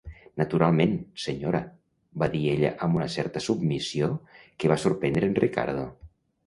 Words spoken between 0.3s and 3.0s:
"Naturalment, senyora", va dir ella amb